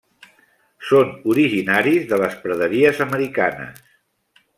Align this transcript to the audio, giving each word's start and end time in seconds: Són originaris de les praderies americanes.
Són 0.91 1.11
originaris 1.33 2.07
de 2.13 2.19
les 2.21 2.39
praderies 2.47 3.03
americanes. 3.09 3.85